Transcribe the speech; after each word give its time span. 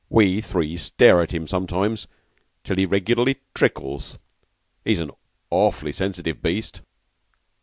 We 0.09 0.41
three 0.41 0.77
stare 0.77 1.21
at 1.21 1.31
him 1.31 1.45
sometimes 1.45 2.07
till 2.63 2.75
he 2.77 2.87
regularly 2.87 3.35
trickles. 3.53 4.17
He's 4.83 4.99
an 4.99 5.11
awfully 5.51 5.91
sensitive 5.91 6.41
beast." 6.41 6.81